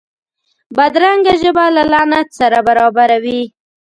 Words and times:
بدرنګه 0.75 1.33
ژبه 1.41 1.65
له 1.75 1.83
لعنت 1.91 2.27
سره 2.39 2.57
برابره 2.67 3.17
وي 3.23 3.41